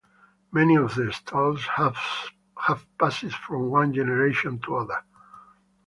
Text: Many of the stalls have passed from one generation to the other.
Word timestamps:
Many 0.51 0.77
of 0.77 0.95
the 0.95 1.13
stalls 1.13 1.63
have 1.75 1.95
passed 2.99 3.35
from 3.35 3.69
one 3.69 3.93
generation 3.93 4.57
to 4.57 4.65
the 4.71 4.75
other. 4.77 5.03